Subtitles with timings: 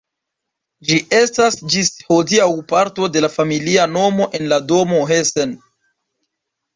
[0.91, 5.55] Ĝi estas ĝis hodiaŭ parto de la familia nomo en la domo Hessen.